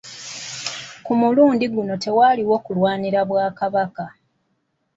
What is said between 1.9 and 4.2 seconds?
tewaaliwo kulwanira bwakabaka.